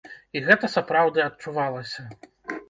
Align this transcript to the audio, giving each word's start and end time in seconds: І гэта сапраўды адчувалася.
І 0.37 0.41
гэта 0.47 0.69
сапраўды 0.75 1.19
адчувалася. 1.27 2.07